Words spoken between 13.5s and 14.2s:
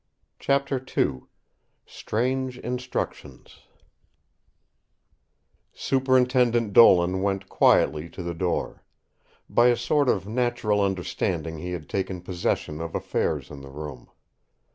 in the room.